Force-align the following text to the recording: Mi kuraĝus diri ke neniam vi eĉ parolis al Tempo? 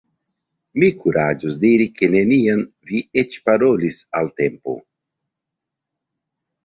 Mi 0.83 0.87
kuraĝus 1.03 1.59
diri 1.65 1.85
ke 1.99 2.09
neniam 2.15 2.63
vi 2.93 3.03
eĉ 3.25 3.37
parolis 3.51 4.03
al 4.21 4.33
Tempo? 4.43 4.77